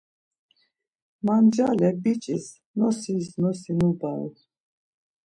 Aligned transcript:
Mancale 1.25 1.89
biç̌iş 2.03 2.45
nosis 2.77 3.27
nosi 3.41 3.71
nubaru. 3.79 4.29